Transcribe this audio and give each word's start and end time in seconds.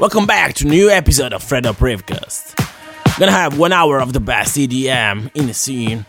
Welcome 0.00 0.24
back 0.24 0.54
to 0.54 0.66
new 0.66 0.88
episode 0.88 1.34
of 1.34 1.42
Fred 1.42 1.66
Up. 1.66 1.78
Gonna 1.78 3.30
have 3.30 3.58
one 3.58 3.70
hour 3.70 4.00
of 4.00 4.14
the 4.14 4.18
best 4.18 4.56
EDM 4.56 5.30
in 5.34 5.46
the 5.46 5.52
scene. 5.52 6.06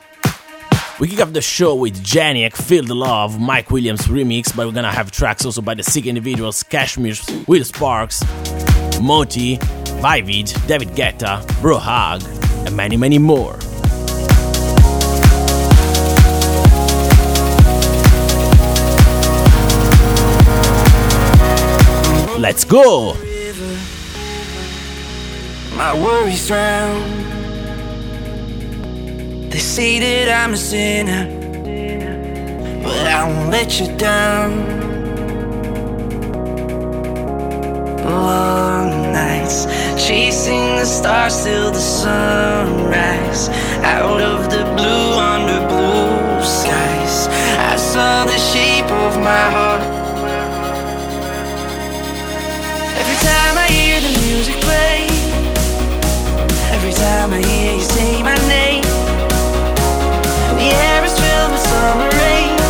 We 0.97 1.09
kick 1.09 1.19
off 1.19 1.33
the 1.33 1.41
show 1.41 1.75
with 1.75 2.01
Janiak, 2.01 2.55
Feel 2.55 2.85
the 2.85 2.95
Love, 2.95 3.37
Mike 3.37 3.69
Williams 3.69 4.07
remix, 4.07 4.55
but 4.55 4.65
we're 4.65 4.71
gonna 4.71 4.93
have 4.93 5.11
tracks 5.11 5.43
also 5.43 5.61
by 5.61 5.73
the 5.73 5.83
Sick 5.83 6.05
Individuals, 6.05 6.63
KSHMR, 6.63 7.45
Will 7.49 7.65
Sparks, 7.65 8.23
Moti, 9.01 9.57
Vivid, 9.99 10.53
David 10.67 10.95
Guetta, 10.95 11.41
Brohug, 11.59 12.25
and 12.65 12.77
many, 12.77 12.95
many 12.95 13.19
more. 13.19 13.57
Let's 22.39 22.63
go! 22.63 23.17
My 25.83 25.95
worries 25.95 26.45
drown. 26.45 27.01
They 29.49 29.57
say 29.57 29.97
that 29.97 30.27
I'm 30.43 30.53
a 30.53 30.55
sinner, 30.55 31.25
but 32.83 33.07
I 33.07 33.27
won't 33.27 33.49
let 33.49 33.79
you 33.79 33.87
down. 33.97 34.49
Long 38.05 39.11
nights 39.11 39.65
chasing 40.05 40.75
the 40.75 40.85
stars 40.85 41.43
till 41.43 41.71
the 41.71 41.79
sunrise. 41.79 43.49
Out 43.81 44.21
of 44.21 44.51
the 44.51 44.63
blue, 44.77 45.13
under 45.33 45.61
blue 45.67 46.43
skies, 46.45 47.27
I 47.57 47.75
saw 47.75 48.25
the 48.25 48.37
shape 48.37 48.91
of 49.05 49.17
my 49.17 49.45
heart. 49.55 49.81
Every 53.01 53.19
time 53.27 53.57
I 53.57 53.67
hear 53.67 53.99
the 53.99 54.13
music 54.21 54.61
play, 54.61 55.30
every 56.83 56.93
time 56.93 57.31
I 57.31 57.45
hear 57.45 57.75
you 57.75 57.81
say 57.81 58.23
my 58.23 58.35
name, 58.47 58.81
the 60.57 60.67
air 60.73 61.05
is 61.05 61.13
filled 61.13 61.51
with 61.51 61.61
summer 61.61 62.09
rain. 62.09 62.60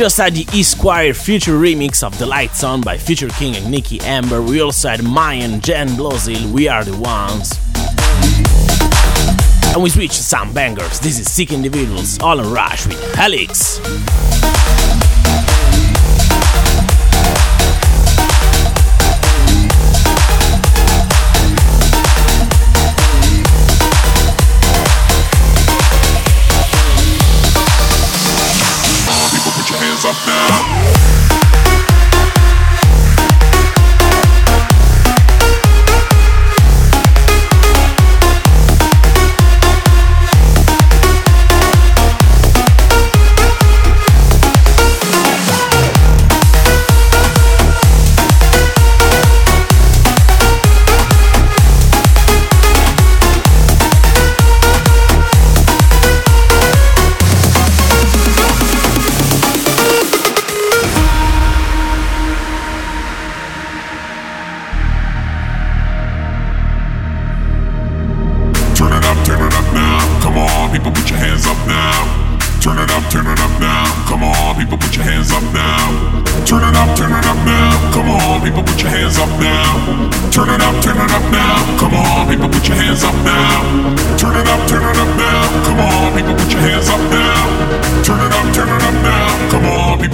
just 0.00 0.16
had 0.16 0.32
the 0.32 0.46
Esquire 0.58 1.12
Future 1.12 1.40
feature 1.40 1.58
remix 1.58 2.02
of 2.02 2.18
The 2.18 2.24
Lights 2.24 2.64
On 2.64 2.80
by 2.80 2.96
Future 2.96 3.28
King 3.28 3.54
and 3.56 3.70
Nikki 3.70 4.00
Amber. 4.00 4.40
We 4.40 4.62
also 4.62 4.88
had 4.88 5.04
Mayan, 5.04 5.60
Jen 5.60 5.88
Blozil, 5.88 6.50
We 6.52 6.68
Are 6.68 6.82
the 6.84 6.96
Ones. 6.96 7.52
And 9.74 9.82
we 9.82 9.90
switch 9.90 10.12
some 10.12 10.54
bangers. 10.54 11.00
This 11.00 11.18
is 11.18 11.30
Sick 11.30 11.52
Individuals, 11.52 12.18
all 12.20 12.40
in 12.40 12.50
rush 12.50 12.86
with 12.86 13.14
Helix. 13.14 13.78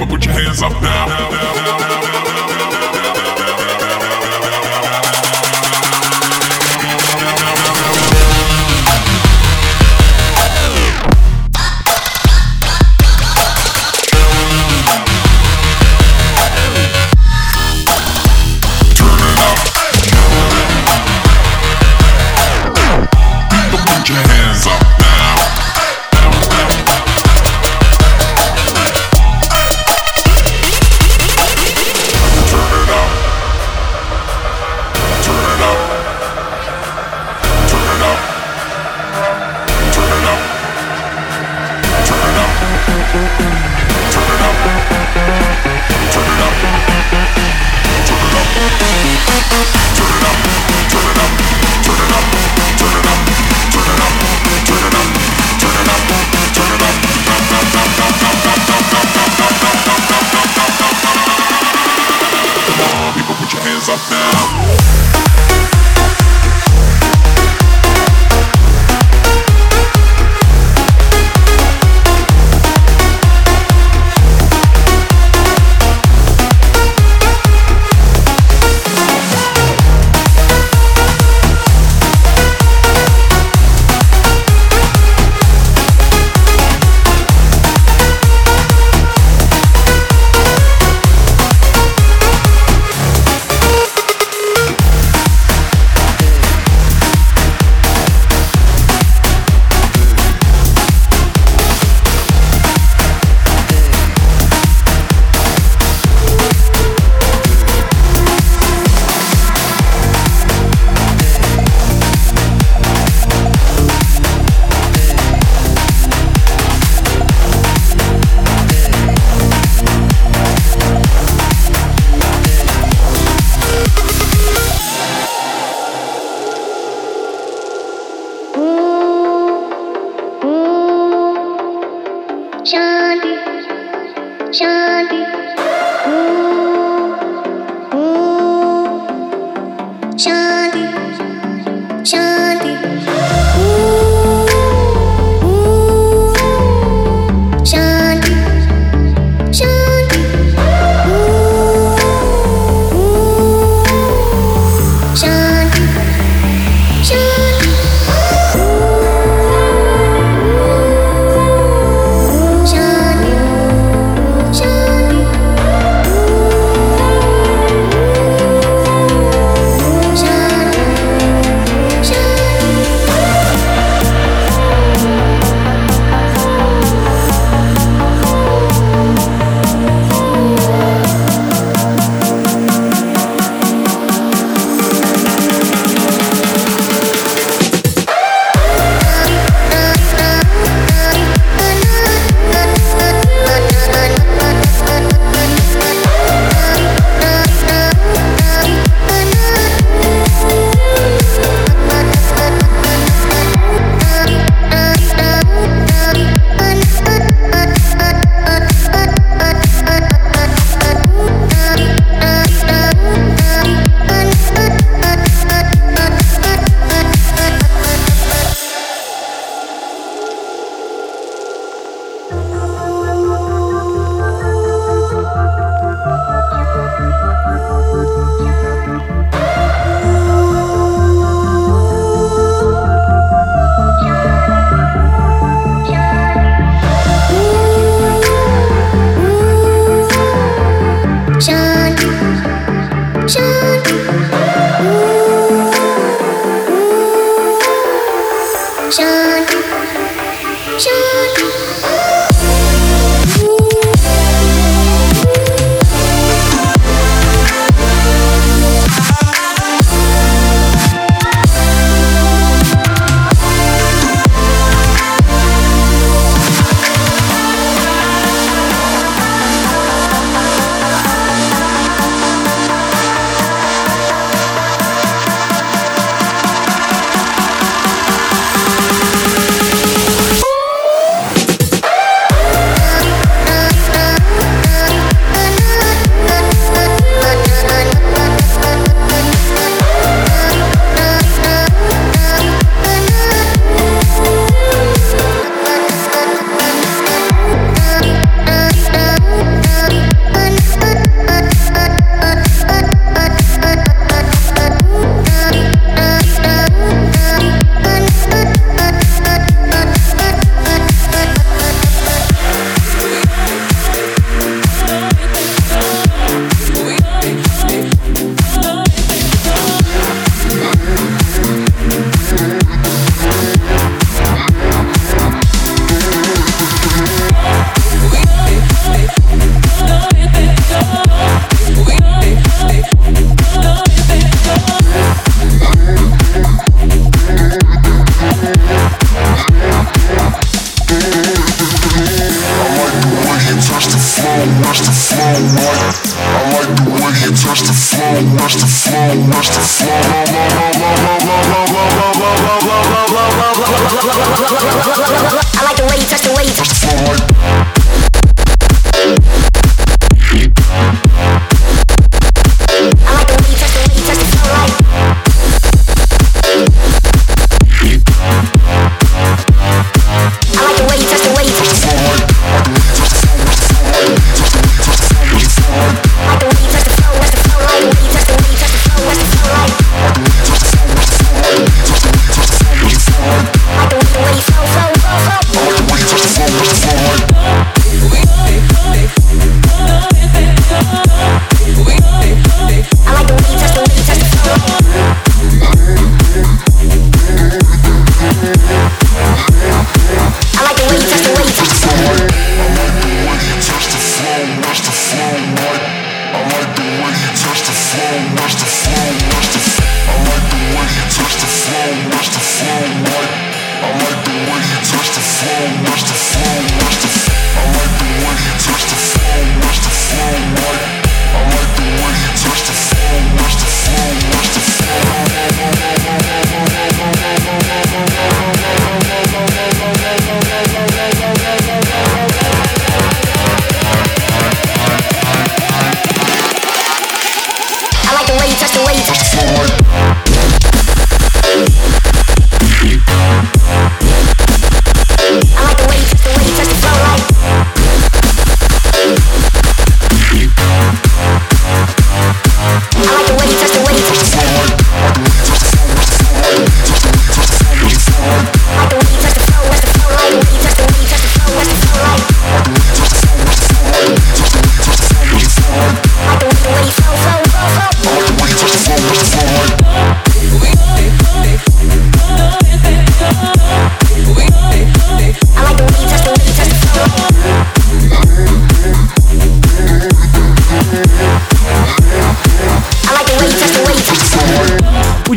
put 0.09 0.25
your 0.25 0.35
hands 0.35 0.63
up 0.63 0.73
now. 0.83 1.66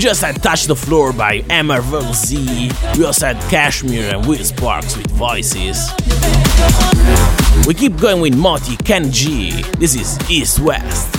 Just 0.09 0.23
had 0.23 0.41
Touch 0.41 0.65
the 0.65 0.75
Floor 0.75 1.13
by 1.13 1.45
Emerald 1.51 2.15
Z. 2.15 2.71
We 2.97 3.05
also 3.05 3.27
had 3.27 3.35
KSHMR 3.43 4.15
and 4.15 4.25
Will 4.25 4.43
Sparks 4.43 4.97
with 4.97 5.05
Voices. 5.11 5.87
We 7.67 7.75
keep 7.75 7.95
going 7.95 8.19
with 8.19 8.35
Moti 8.35 8.75
Ken 8.77 9.11
G. 9.11 9.61
This 9.77 9.93
is 9.93 10.17
East 10.27 10.61
West. 10.61 11.15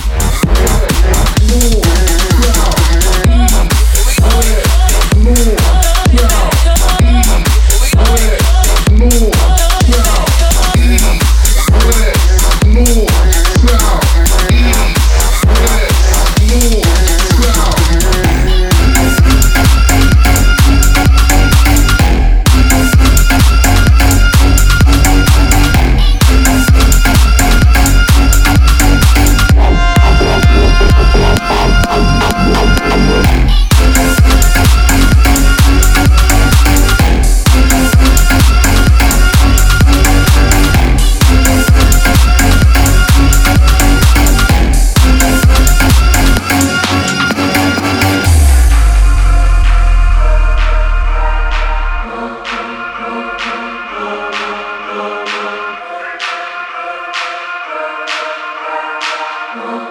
Oh. 59.63 59.90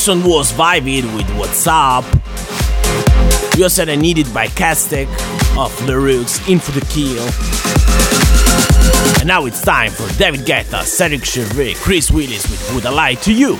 This 0.00 0.08
one 0.08 0.24
was 0.24 0.50
vibing 0.50 1.14
with 1.14 1.28
What's 1.36 1.66
Up. 1.66 2.06
You 3.54 3.64
also 3.64 3.84
had 3.84 3.98
Needed 3.98 4.32
by 4.32 4.46
Castek 4.46 5.08
of 5.58 5.86
The 5.86 5.94
Rooks, 6.00 6.40
In 6.48 6.58
for 6.58 6.72
the 6.72 6.80
Kill. 6.86 7.22
And 9.18 9.28
now 9.28 9.44
it's 9.44 9.60
time 9.60 9.90
for 9.90 10.08
David 10.16 10.46
Guetta, 10.46 10.84
Cedric 10.84 11.26
Gervais, 11.26 11.74
Chris 11.74 12.10
Willis 12.10 12.48
with 12.48 12.74
Would 12.74 12.86
I 12.86 12.90
Lie 12.90 13.14
to 13.16 13.34
You. 13.34 13.58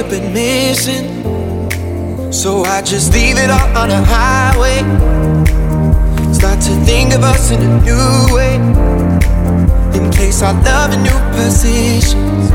I've 0.00 0.08
been 0.08 0.32
missing. 0.32 1.12
So 2.32 2.62
I 2.62 2.80
just 2.80 3.12
leave 3.12 3.36
it 3.36 3.50
all 3.50 3.76
on 3.76 3.90
the 3.90 4.02
highway. 4.02 4.80
Start 6.32 6.58
to 6.62 6.70
think 6.88 7.12
of 7.12 7.22
us 7.22 7.50
in 7.50 7.60
a 7.60 7.82
new 7.84 8.34
way. 8.34 8.54
In 9.94 10.10
place 10.10 10.40
our 10.40 10.54
love 10.64 10.94
in 10.94 11.02
new 11.02 11.20
positions. 11.36 12.50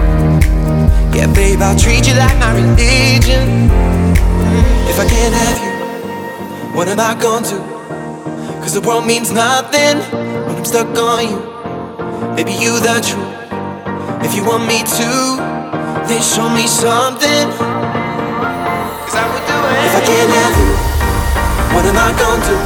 Yeah, 1.16 1.32
babe, 1.36 1.62
I'll 1.62 1.78
treat 1.78 2.08
you 2.08 2.16
like 2.16 2.36
my 2.40 2.52
religion. 2.56 3.70
Mm, 3.70 4.90
if 4.90 5.00
I 5.00 5.06
can't 5.08 5.36
have 5.36 5.60
you, 5.62 5.72
what 6.76 6.88
am 6.88 7.00
I 7.00 7.14
gonna 7.22 7.48
do? 7.48 7.60
Cause 8.62 8.74
the 8.74 8.82
world 8.82 9.06
means 9.06 9.32
nothing 9.32 10.00
when 10.48 10.56
I'm 10.58 10.66
stuck 10.66 10.98
on 10.98 11.28
you. 11.30 11.40
Maybe 12.36 12.54
you 12.54 12.80
the 12.80 13.00
truth. 13.06 13.36
If 14.26 14.34
you 14.34 14.44
want 14.44 14.66
me 14.66 14.82
to, 14.82 15.56
then 16.08 16.22
show 16.22 16.50
me 16.50 16.68
something. 16.68 17.50
Cause 19.06 19.16
I 19.18 19.26
would 19.26 19.46
do 19.50 19.58
it. 19.58 19.86
If 19.90 19.96
I 19.98 20.02
can't 20.06 20.32
have 20.38 20.56
you, 20.62 20.72
what 21.74 21.86
am 21.86 21.98
I 21.98 22.14
gonna 22.14 22.46
do? 22.46 22.58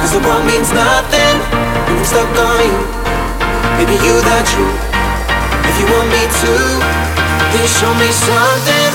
Cause 0.00 0.12
the 0.14 0.22
world 0.22 0.46
means 0.46 0.70
nothing 0.70 1.36
when 1.90 1.98
I'm 1.98 2.06
stuck 2.06 2.30
on 2.38 2.62
you. 2.62 2.78
Maybe 3.78 3.98
you 3.98 4.14
the 4.22 4.38
truth. 4.46 4.78
If 5.66 5.74
you 5.80 5.86
want 5.90 6.08
me 6.14 6.22
to, 6.22 6.52
then 7.50 7.66
show 7.66 7.92
me 7.98 8.10
something. 8.14 8.92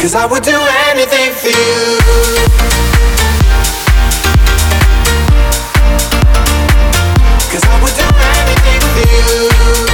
Cause 0.00 0.14
I 0.14 0.26
would 0.26 0.42
do 0.42 0.58
anything 0.90 1.30
for 1.38 1.54
you. 1.54 2.42
Missing 9.02 9.86
you 9.86 9.91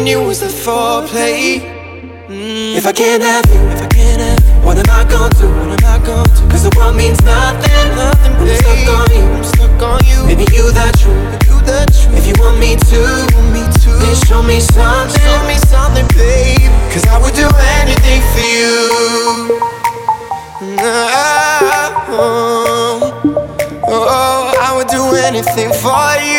was 0.00 0.40
the 0.40 0.46
foreplay. 0.46 1.60
Mm. 2.26 2.76
If 2.76 2.86
I 2.86 2.92
can't 2.92 3.22
have 3.22 3.44
you, 3.44 3.60
if 3.76 3.82
I 3.82 3.86
can't 3.88 4.22
have 4.22 4.40
you, 4.40 4.64
what 4.64 4.78
am 4.78 4.88
I 4.88 5.04
gonna 5.04 5.28
do? 5.36 5.44
What 5.68 5.84
am 5.84 5.84
I 5.84 6.00
gonna 6.00 6.24
do? 6.32 6.48
Cause 6.48 6.62
the 6.64 6.72
world 6.78 6.96
means 6.96 7.20
nothing, 7.20 7.92
nothing. 7.92 8.32
I'm 8.32 8.48
stuck 8.56 8.88
on 8.88 9.12
you, 9.12 9.20
I'm 9.20 9.44
stuck 9.44 9.82
on 9.84 10.00
you. 10.08 10.24
Maybe 10.24 10.48
you 10.48 10.72
the 10.72 10.88
truth, 10.96 11.44
you 11.44 11.60
the 11.68 11.84
truth. 11.92 12.16
If 12.16 12.24
you 12.24 12.32
want 12.40 12.56
me 12.56 12.80
to, 12.88 13.00
want 13.36 13.52
me 13.52 13.68
to, 13.68 13.90
then 14.00 14.16
show 14.24 14.40
me 14.42 14.60
something, 14.60 15.12
show 15.12 15.44
me 15.44 15.60
something, 15.68 16.08
babe. 16.16 16.72
Cause 16.88 17.04
I 17.04 17.20
would 17.20 17.36
do 17.36 17.44
anything 17.76 18.24
for 18.32 18.48
you. 18.48 19.60
Oh, 22.08 23.12
oh, 23.88 24.56
I 24.56 24.72
would 24.74 24.88
do 24.88 25.04
anything 25.20 25.68
for 25.68 26.16
you 26.24 26.31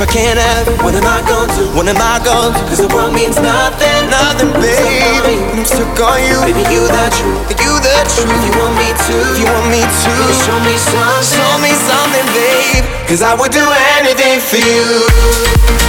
if 0.00 0.08
I 0.08 0.12
can't 0.12 0.38
have 0.40 0.66
it, 0.66 0.80
what 0.82 0.94
am 0.94 1.04
I 1.04 1.20
gonna 1.28 1.52
do? 1.52 1.68
What 1.76 1.86
am 1.86 2.00
I 2.00 2.16
gonna 2.24 2.56
do? 2.56 2.64
Cause 2.72 2.80
the 2.80 2.88
world 2.88 3.12
means 3.12 3.36
nothing, 3.36 4.08
nothing, 4.08 4.48
baby. 4.56 5.36
I'm 5.52 5.64
stuck 5.64 6.00
on 6.00 6.24
you, 6.24 6.40
baby. 6.40 6.64
You 6.72 6.88
the 6.88 7.06
truth, 7.12 7.52
you 7.60 7.74
the 7.84 7.96
truth. 8.08 8.32
If 8.32 8.40
you 8.48 8.52
want 8.56 8.80
me 8.80 8.88
to, 8.96 9.14
if 9.28 9.36
you 9.36 9.44
want 9.44 9.68
me 9.68 9.84
to, 9.84 10.12
show 10.40 10.56
me 10.64 10.76
something, 10.80 11.20
show 11.20 11.52
me 11.60 11.72
something, 11.84 12.26
babe. 12.32 12.84
Cause 13.08 13.20
I 13.20 13.36
would 13.36 13.52
do 13.52 13.66
anything 14.00 14.40
for 14.40 14.56
you. 14.56 15.79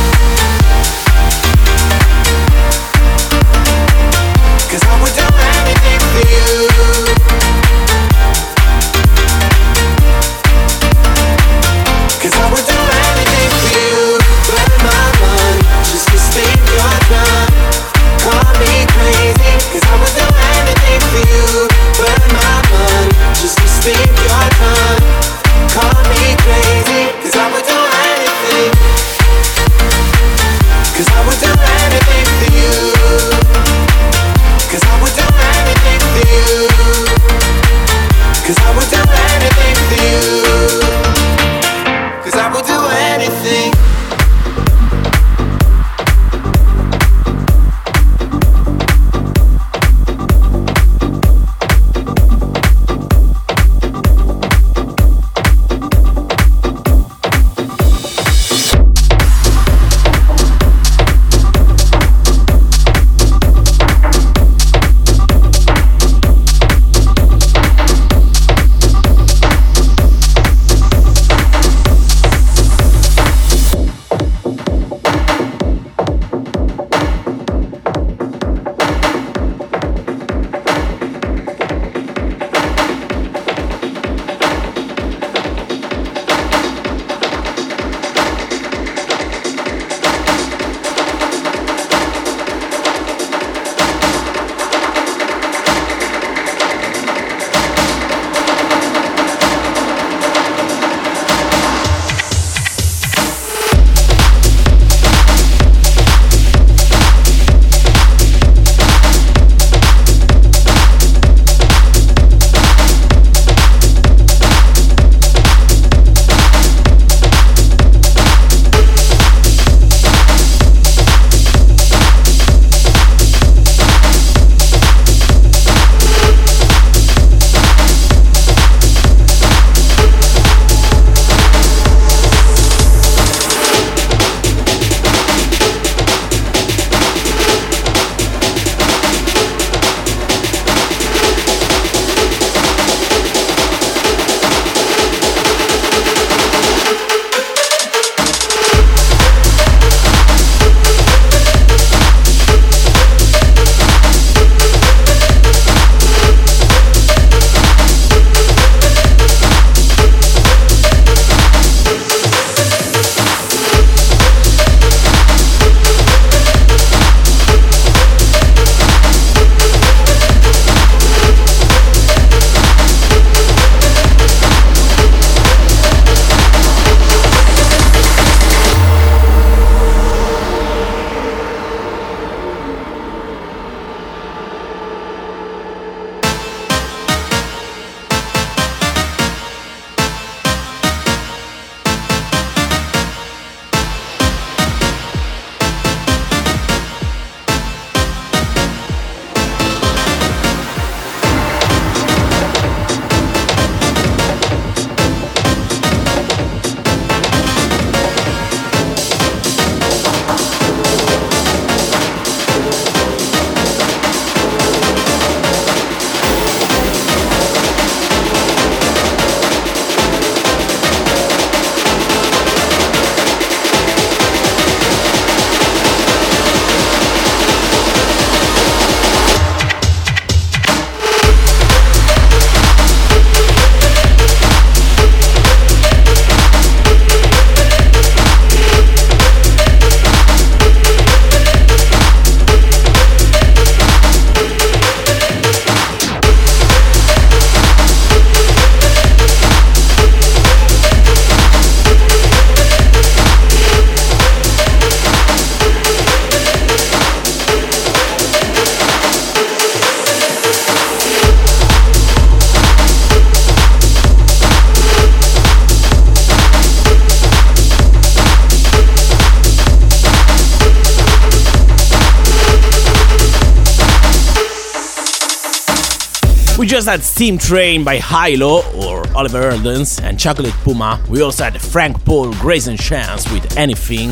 Had 276.91 277.03
Steam 277.03 277.37
Train 277.37 277.85
by 277.85 277.99
Hi-Lo 277.99 278.63
or 278.75 279.07
Oliver 279.15 279.49
Heldens 279.49 280.03
and 280.03 280.19
Chocolate 280.19 280.53
Puma. 280.55 281.01
We 281.07 281.21
also 281.21 281.45
had 281.45 281.61
Frank 281.61 282.03
Paul, 282.03 282.33
Greyson 282.33 282.77
Chance 282.77 283.31
with 283.31 283.55
Anything. 283.55 284.11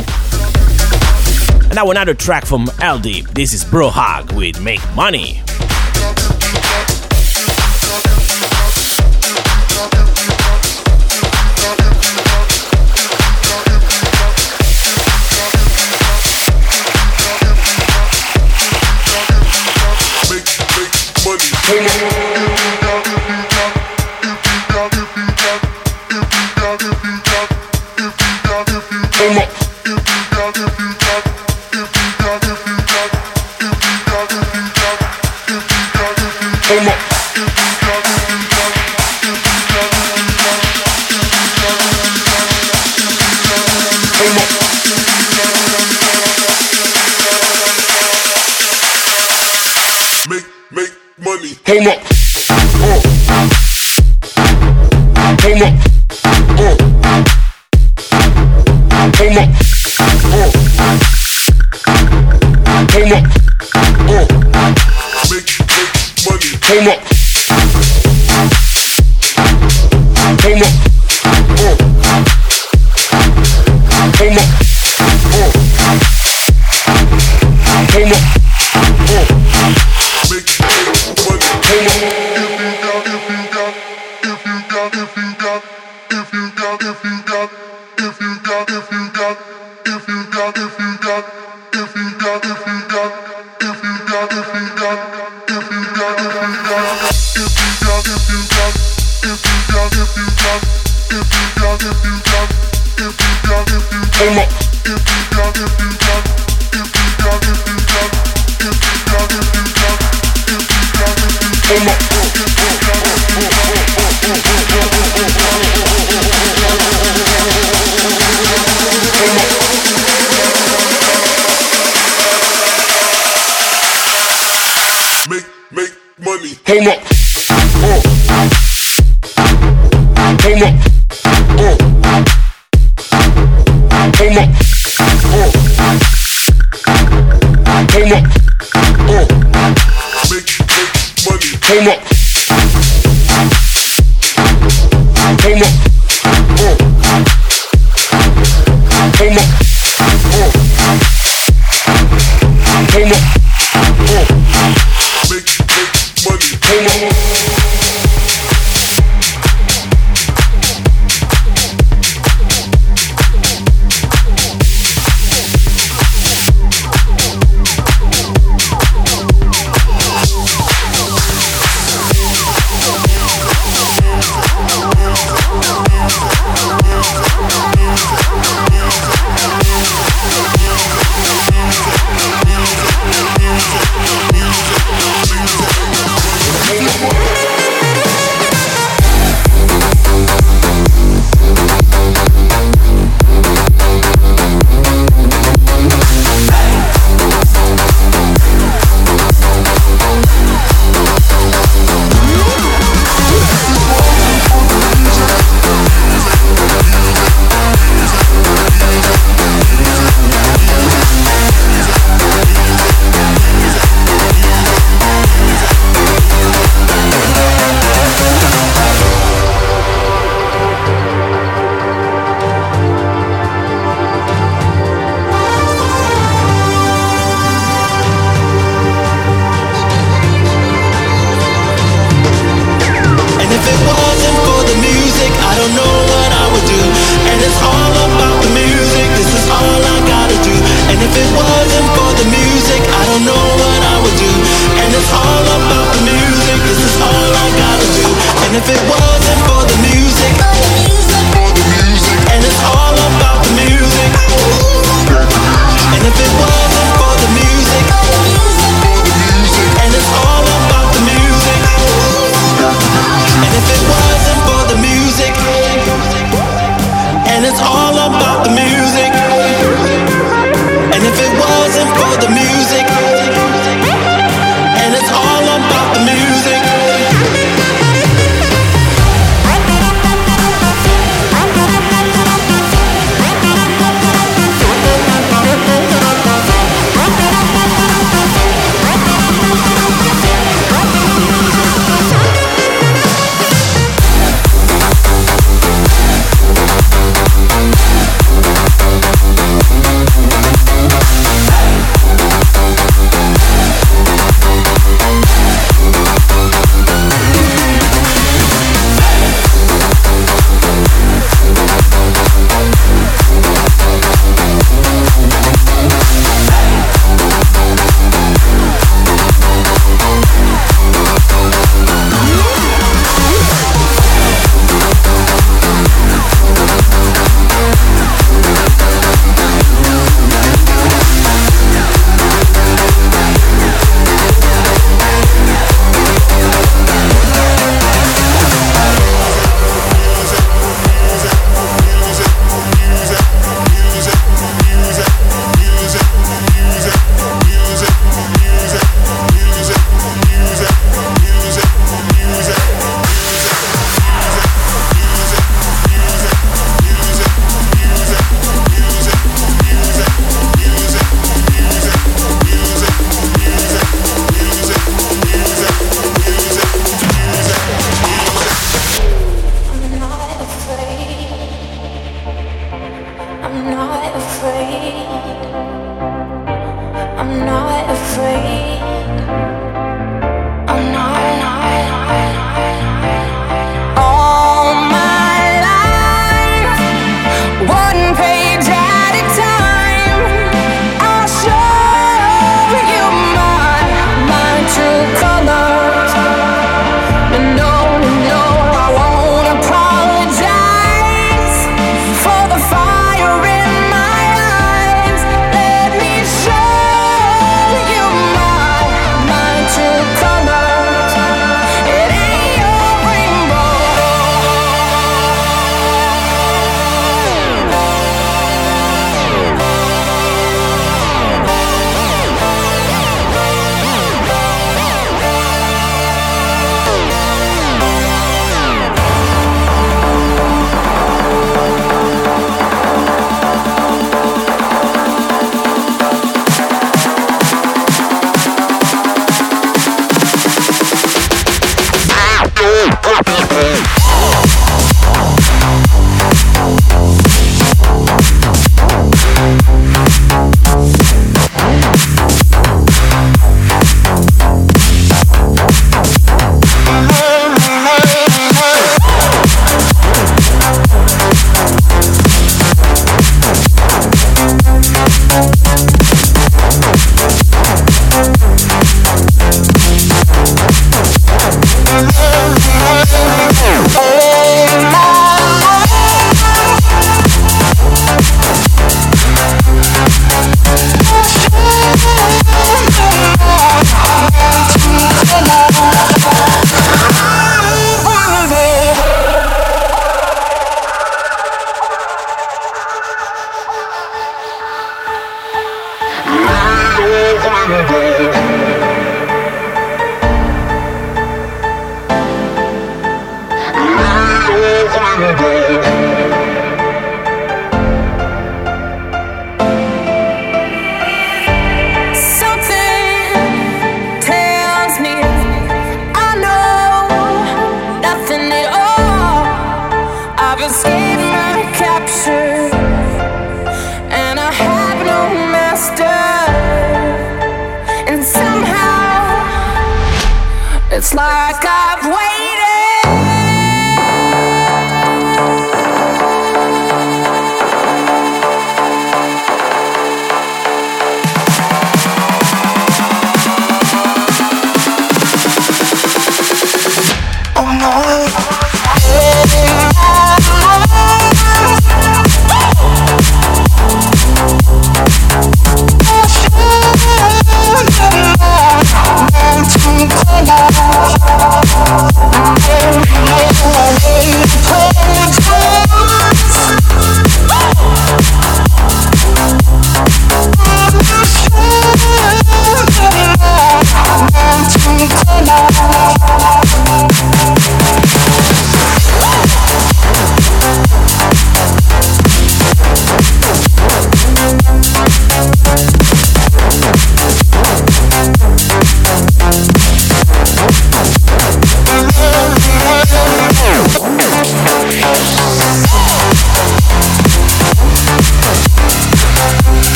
And 1.66 1.76
now 1.76 1.92
another 1.92 2.14
track 2.14 2.46
from 2.46 2.68
LD. 2.82 3.36
This 3.36 3.52
is 3.52 3.66
Brohug 3.66 4.34
with 4.34 4.62
Make 4.62 4.80
Money. 4.96 5.42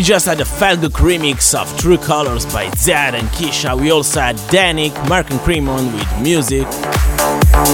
We 0.00 0.04
just 0.04 0.24
had 0.24 0.40
a 0.40 0.44
Felguk 0.44 0.92
remix 0.92 1.54
of 1.54 1.78
True 1.78 1.98
Colors 1.98 2.46
by 2.46 2.68
Zedd 2.68 3.12
and 3.12 3.28
Kesha. 3.28 3.78
We 3.78 3.90
also 3.90 4.20
had 4.20 4.36
Dannic, 4.48 4.94
Merk 5.10 5.30
and 5.30 5.38
Kremont 5.40 5.92
with 5.92 6.22
music. 6.22 6.66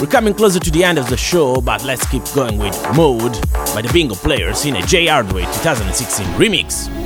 We're 0.02 0.10
coming 0.10 0.34
closer 0.34 0.58
to 0.58 0.70
the 0.72 0.82
end 0.82 0.98
of 0.98 1.08
the 1.08 1.16
show, 1.16 1.60
but 1.60 1.84
let's 1.84 2.04
keep 2.08 2.24
going 2.34 2.58
with 2.58 2.74
Mode 2.96 3.40
by 3.72 3.82
the 3.82 3.90
Bingo 3.92 4.16
Players 4.16 4.64
in 4.64 4.74
a 4.74 4.82
Jay 4.82 5.06
Hardway 5.06 5.44
2016 5.44 6.26
remix. 6.34 7.05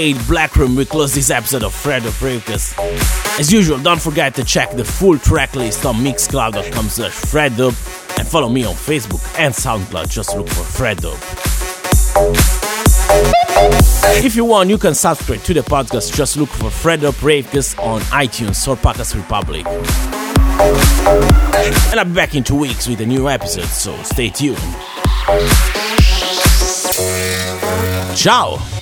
The 0.00 0.24
Black 0.26 0.56
Room, 0.56 0.76
we 0.76 0.86
close 0.86 1.14
this 1.14 1.30
episode 1.30 1.62
of 1.62 1.74
Fred 1.74 2.06
of 2.06 2.14
Ravecast. 2.20 2.78
As 3.38 3.52
usual, 3.52 3.78
don't 3.78 4.00
forget 4.00 4.34
to 4.36 4.44
check 4.44 4.70
the 4.70 4.84
full 4.84 5.18
track 5.18 5.54
list 5.54 5.84
on 5.84 5.96
mixcloud.com 5.96 6.88
slash 6.88 7.12
freddub 7.12 8.18
and 8.18 8.26
follow 8.26 8.48
me 8.48 8.64
on 8.64 8.74
Facebook 8.74 9.22
and 9.38 9.52
SoundCloud. 9.52 10.08
Just 10.08 10.34
look 10.36 10.48
for 10.48 10.62
Freddub. 10.62 11.18
If 14.24 14.34
you 14.36 14.46
want, 14.46 14.70
you 14.70 14.78
can 14.78 14.94
subscribe 14.94 15.42
to 15.42 15.52
the 15.52 15.60
podcast. 15.60 16.14
Just 16.14 16.38
look 16.38 16.48
for 16.48 16.70
Fred 16.70 17.04
Up 17.04 17.16
Ravecast 17.16 17.78
on 17.78 18.00
iTunes 18.02 18.66
or 18.66 18.76
Podcast 18.76 19.14
Republic. 19.14 19.66
And 21.90 22.00
I'll 22.00 22.06
be 22.06 22.12
back 22.14 22.34
in 22.34 22.42
two 22.42 22.56
weeks 22.56 22.88
with 22.88 23.00
a 23.02 23.06
new 23.06 23.28
episode, 23.28 23.66
so 23.66 23.94
stay 24.02 24.30
tuned. 24.30 24.56
Ciao! 28.16 28.79